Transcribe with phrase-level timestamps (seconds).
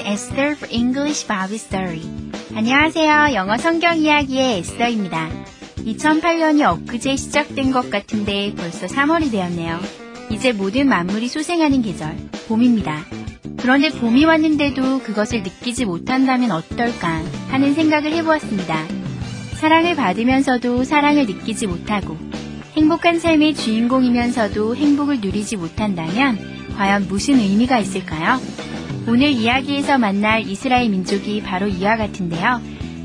[0.00, 2.02] Esther for English Bible Story.
[2.54, 3.34] 안녕하세요.
[3.34, 5.30] 영어 성경 이야기의 에스더입니다.
[5.78, 9.78] 2008년이 엊그제 시작된 것 같은데 벌써 3월이 되었네요.
[10.30, 12.16] 이제 모든 만물이 소생하는 계절,
[12.48, 13.04] 봄입니다.
[13.58, 18.84] 그런데 봄이 왔는데도 그것을 느끼지 못한다면 어떨까 하는 생각을 해보았습니다.
[19.54, 22.16] 사랑을 받으면서도 사랑을 느끼지 못하고
[22.76, 26.38] 행복한 삶의 주인공이면서도 행복을 누리지 못한다면
[26.76, 28.38] 과연 무슨 의미가 있을까요?
[29.08, 32.60] 오늘 이야기에서 만날 이스라엘 민족이 바로 이와 같은데요.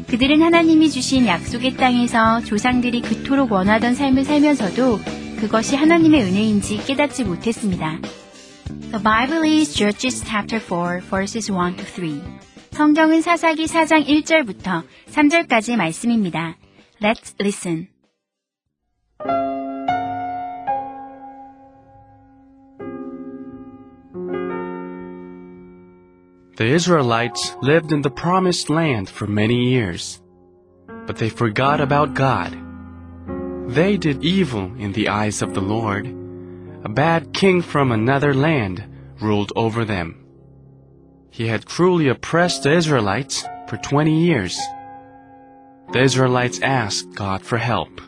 [0.08, 5.00] 그들은 하나님이 주신 약속의 땅에서 조상들이 그토록 원하던 삶을 살면서도
[5.40, 8.00] 그것이 하나님의 은혜인지 깨닫지 못했습니다.
[8.92, 12.22] The Bible is Judges chapter 4 verses 1 to 3.
[12.72, 16.58] 성경은 사사기 4장 1절부터 3절까지 말씀입니다.
[17.00, 18.01] Let's listen.
[26.58, 30.22] The Israelites lived in the promised land for many years,
[31.08, 32.58] but they forgot about God.
[33.70, 36.08] They did evil in the eyes of the Lord.
[36.84, 38.84] A bad king from another land
[39.22, 40.26] ruled over them.
[41.30, 44.60] He had cruelly oppressed the Israelites for 20 years.
[45.94, 48.02] The Israelites asked God for help.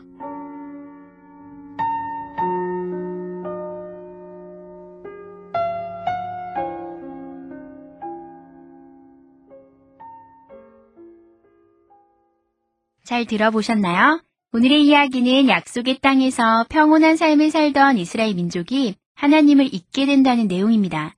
[13.04, 14.22] 잘 들어보셨나요?
[14.54, 21.14] 오늘의 이야기는 약속의 땅에서 평온한 삶을 살던 이스라엘 민족이 하나님을 잊게 된다는 내용입니다.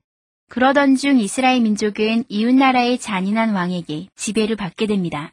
[0.49, 5.31] 그러던 중 이스라엘 민족은 이웃나라의 잔인한 왕에게 지배를 받게 됩니다.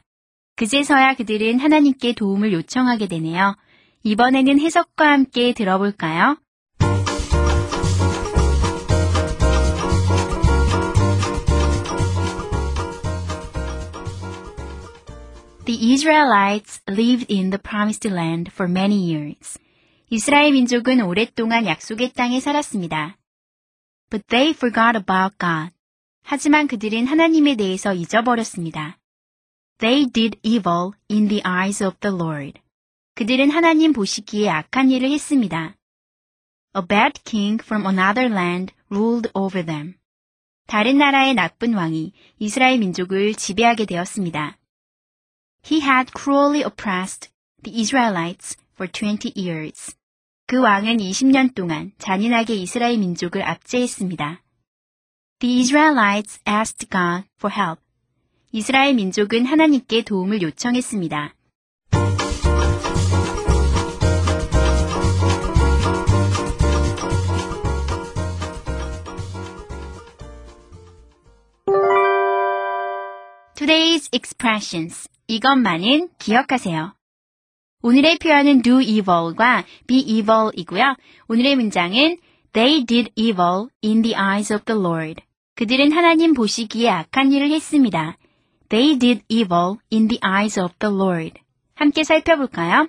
[0.55, 3.57] 그제서야 그들은 하나님께 도움을 요청하게 되네요.
[4.03, 6.37] 이번에는 해석과 함께 들어볼까요?
[15.65, 19.57] The Israelites lived in the promised land for many years.
[20.11, 23.17] 이스라엘 민족은 오랫동안 약속의 땅에 살았습니다.
[24.11, 25.73] But they forgot about God.
[26.21, 28.99] 하지만 그들은 하나님에 대해서 잊어버렸습니다.
[29.79, 32.61] They did evil in the eyes of the Lord.
[33.15, 35.75] 그들은 하나님 보시기에 악한 일을 했습니다.
[36.77, 39.95] A bad king from another land ruled over them.
[40.67, 44.59] 다른 나라의 나쁜 왕이 이스라엘 민족을 지배하게 되었습니다.
[45.65, 47.29] He had cruelly oppressed
[47.63, 49.95] the Israelites for 20 years.
[50.45, 54.43] 그 왕은 20년 동안 잔인하게 이스라엘 민족을 압제했습니다.
[55.39, 57.81] The Israelites asked God for help.
[58.51, 61.33] 이스라엘 민족은 하나님께 도움을 요청했습니다.
[73.55, 75.09] Today's expressions.
[75.27, 76.93] 이것만은 기억하세요.
[77.81, 80.95] 오늘의 표현은 do evil과 be evil이고요.
[81.27, 82.17] 오늘의 문장은
[82.53, 85.21] They did evil in the eyes of the Lord.
[85.55, 88.17] 그들은 하나님 보시기에 악한 일을 했습니다.
[88.69, 91.39] They did evil in the eyes of the Lord.
[91.75, 92.87] 함께 살펴볼까요?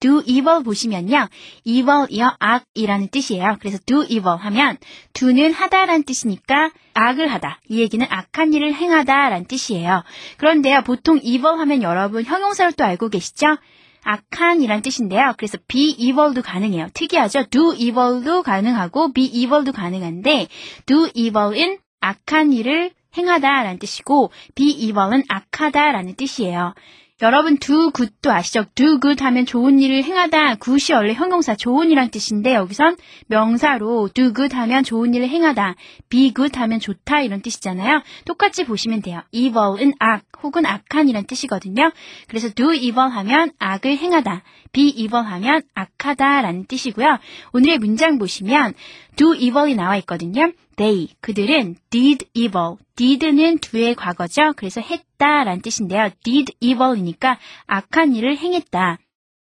[0.00, 1.28] Do evil 보시면요.
[1.64, 3.56] evil이요, 악이라는 뜻이에요.
[3.60, 4.76] 그래서 do evil 하면
[5.12, 7.60] do는 하다라는 뜻이니까 악을 하다.
[7.68, 10.02] 이 얘기는 악한 일을 행하다라는 뜻이에요.
[10.36, 13.56] 그런데요, 보통 evil 하면 여러분 형용사를 또 알고 계시죠?
[14.04, 15.34] 악한이란 뜻인데요.
[15.36, 16.88] 그래서 be evil도 가능해요.
[16.94, 17.44] 특이하죠?
[17.50, 20.48] do evil도 가능하고 be evil도 가능한데
[20.86, 26.74] do evil은 악한 일을 행하다라는 뜻이고 be evil은 악하다라는 뜻이에요.
[27.20, 28.64] 여러분 do good도 아시죠?
[28.76, 30.56] do good 하면 좋은 일을 행하다.
[30.56, 35.74] good이 원래 형용사 좋은이란 뜻인데 여기선 명사로 do good 하면 좋은 일을 행하다.
[36.10, 38.02] be good 하면 좋다 이런 뜻이잖아요.
[38.24, 39.22] 똑같이 보시면 돼요.
[39.32, 41.90] evil은 악 혹은 악한이란 뜻이거든요.
[42.28, 44.44] 그래서 do evil 하면 악을 행하다.
[44.70, 47.18] be evil 하면 악하다라는 뜻이고요.
[47.52, 48.74] 오늘의 문장 보시면
[49.16, 50.52] do evil이 나와 있거든요.
[50.78, 52.76] They 그들은 did evil.
[52.96, 54.52] did는 do의 과거죠.
[54.56, 56.08] 그래서 했다라는 뜻인데요.
[56.22, 58.98] did evil이니까 악한 일을 행했다.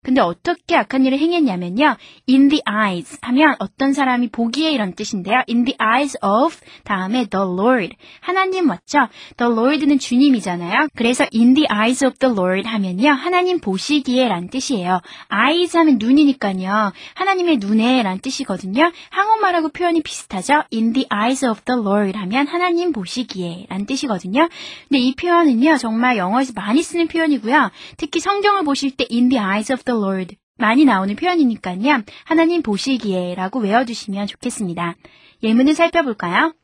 [0.06, 1.96] 근데 어떻게 악한 일을 행했냐면요.
[2.28, 5.42] in the eyes 하면 어떤 사람이 보기에 이런 뜻인데요.
[5.48, 7.96] in the eyes of 다음에 the Lord.
[8.20, 9.08] 하나님 맞죠?
[9.36, 10.90] the Lord는 주님이잖아요.
[10.94, 13.10] 그래서 in the eyes of the Lord 하면요.
[13.10, 15.00] 하나님 보시기에 란 뜻이에요.
[15.28, 16.92] eyes 하면 눈이니까요.
[17.14, 18.92] 하나님의 눈에 란 뜻이거든요.
[19.10, 20.62] 한국말하고 표현이 비슷하죠?
[20.72, 24.48] in the eyes of the Lord 하면 하나님 보시기에 란 뜻이거든요.
[24.88, 25.78] 근데 이 표현은요.
[25.78, 27.72] 정말 영어에서 많이 쓰는 표현이고요.
[27.96, 32.02] 특히 성경을 보실 때 in the eyes of the Lord 많이 나오는 표현이니까요.
[32.24, 34.96] 하나님 보시기에 라고 외워주시면 좋겠습니다.
[35.42, 36.54] 예문을 살펴볼까요?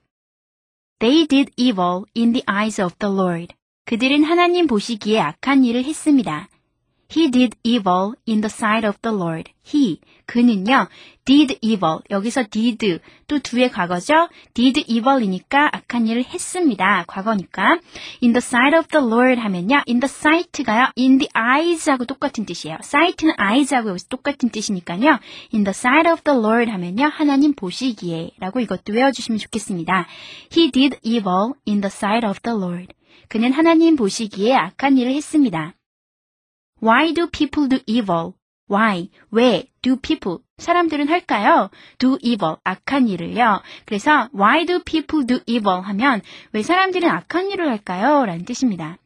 [0.99, 3.55] They did evil in the eyes of the Lord.
[3.85, 6.49] 그들은 하나님 보시기에 악한 일을 했습니다.
[7.15, 9.51] He did evil in the sight of the Lord.
[9.63, 10.89] He, 그는요,
[11.27, 11.99] did evil.
[12.09, 14.29] 여기서 did, 또 두의 과거죠?
[14.55, 17.05] did evil이니까 악한 일을 했습니다.
[17.07, 17.81] 과거니까.
[18.23, 22.47] in the sight of the Lord 하면요, in the sight가요, in the eyes 하고 똑같은
[22.47, 22.79] 뜻이에요.
[22.81, 25.19] sight는 eyes 하고 여기서 똑같은 뜻이니까요.
[25.53, 30.07] in the sight of the Lord 하면요, 하나님 보시기에 라고 이것도 외워주시면 좋겠습니다.
[30.57, 32.95] He did evil in the sight of the Lord.
[33.29, 35.75] 그는 하나님 보시기에 악한 일을 했습니다.
[36.83, 38.35] Why do people do evil?
[38.69, 39.09] Why?
[39.31, 39.69] 왜?
[39.83, 40.39] Do people?
[40.59, 41.71] 사람들은 할까요?
[41.99, 42.57] Do evil.
[42.65, 43.63] 악한 일을요.
[43.85, 48.27] 그래서 why do people do evil 하면 왜 사람들은 악한 일을 할까요?
[48.27, 48.99] 라는 뜻입니다.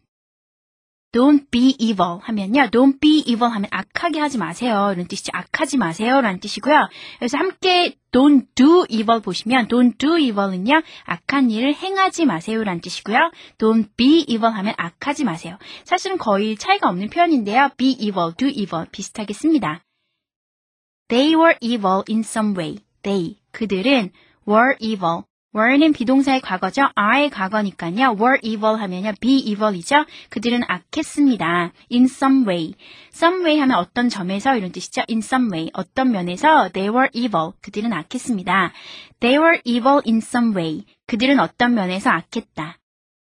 [1.17, 2.69] Don't be evil 하면요.
[2.71, 4.91] Don't be evil 하면 악하게 하지 마세요.
[4.93, 5.31] 이런 뜻이죠.
[5.33, 6.21] 악하지 마세요.
[6.21, 6.89] 라는 뜻이고요.
[7.19, 10.83] 그래서 함께 don't do evil 보시면 don't do evil은요.
[11.07, 12.63] 악한 일을 행하지 마세요.
[12.63, 13.31] 라는 뜻이고요.
[13.57, 15.57] don't be evil 하면 악하지 마세요.
[15.85, 17.71] 사실은 거의 차이가 없는 표현인데요.
[17.79, 19.83] be evil, do evil 비슷하게 씁니다.
[21.09, 22.81] They were evil in some way.
[23.01, 24.11] They, 그들은
[24.47, 25.23] were evil.
[25.57, 26.91] Were는 비동사의 과거죠.
[26.99, 28.17] are의 과거니까요.
[28.21, 29.15] were evil 하면요.
[29.21, 30.05] be evil이죠.
[30.29, 31.73] 그들은 악했습니다.
[31.91, 32.75] in some way.
[33.15, 35.03] some way 하면 어떤 점에서 이런 뜻이죠.
[35.09, 35.71] in some way.
[35.73, 37.53] 어떤 면에서 they were evil.
[37.63, 38.73] 그들은 악했습니다.
[39.21, 40.85] they were evil in some way.
[41.07, 42.77] 그들은 어떤 면에서 악했다.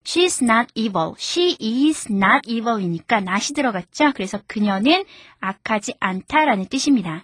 [0.04, 1.14] She's not evil.
[1.18, 4.12] She is not evil이니까 not이 들어갔죠.
[4.14, 5.06] 그래서 그녀는
[5.40, 7.24] 악하지 않다라는 뜻입니다.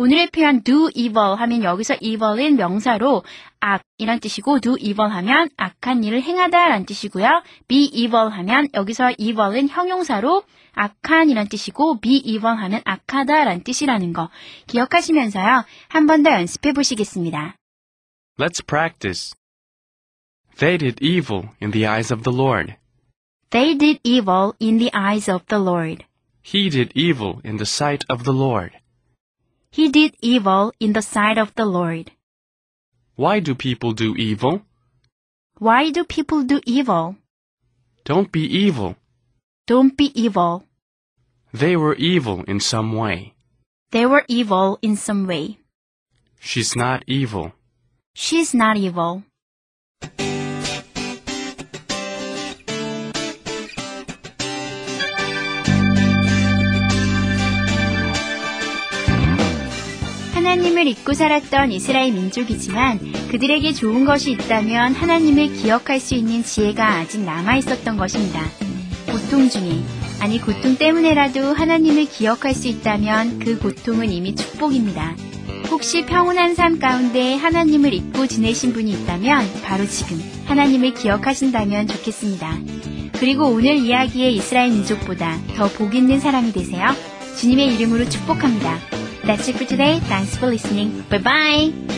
[0.00, 3.22] 오늘의 표현 do evil 하면 여기서 evil은 명사로
[3.60, 7.42] 악이란 뜻이고 do evil 하면 악한 일을 행하다 라는 뜻이고요.
[7.68, 10.42] be evil 하면 여기서 evil은 형용사로
[10.72, 14.30] 악한이란 뜻이고 be evil 하면 악하다 라는 뜻이라는 거
[14.68, 15.64] 기억하시면서요.
[15.88, 17.56] 한 번 더 연습해 보시겠습니다.
[18.38, 19.34] Let's practice.
[20.56, 22.74] They did evil in the eyes of the Lord.
[23.50, 26.06] They did evil in the eyes of the Lord.
[26.42, 28.72] He did evil in the sight of the Lord.
[29.72, 32.10] He did evil in the sight of the Lord.
[33.14, 34.62] Why do people do evil?
[35.58, 37.16] Why do people do evil?
[38.04, 38.96] Don't be evil.
[39.66, 40.64] Don't be evil.
[41.52, 43.34] They were evil in some way.
[43.90, 45.58] They were evil in some way.
[46.40, 47.52] She's not evil.
[48.14, 49.22] She's not evil.
[60.50, 62.98] 하나님을 잊고 살았던 이스라엘 민족이지만
[63.30, 68.42] 그들에게 좋은 것이 있다면 하나님을 기억할 수 있는 지혜가 아직 남아 있었던 것입니다.
[69.06, 69.80] 고통 중에,
[70.18, 75.14] 아니 고통 때문에라도 하나님을 기억할 수 있다면 그 고통은 이미 축복입니다.
[75.70, 82.58] 혹시 평온한 삶 가운데 하나님을 잊고 지내신 분이 있다면 바로 지금 하나님을 기억하신다면 좋겠습니다.
[83.20, 86.86] 그리고 오늘 이야기의 이스라엘 민족보다 더 복 있는 사람이 되세요.
[87.38, 88.78] 주님의 이름으로 축복합니다.
[89.25, 89.99] That's it for today.
[90.01, 91.03] Thanks for listening.
[91.09, 91.95] Bye bye.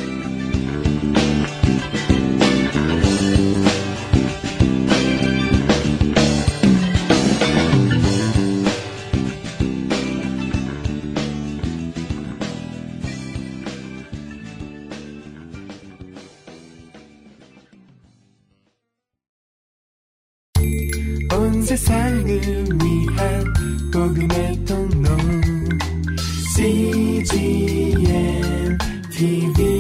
[21.34, 23.54] 온 세상을 위한
[23.94, 24.91] 복음의 통
[27.25, 28.79] 今夜
[29.13, 29.72] tv